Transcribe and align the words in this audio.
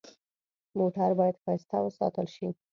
موټر 0.77 1.09
باید 1.19 1.35
ښایسته 1.43 1.77
وساتل 1.85 2.27
شي. 2.35 2.47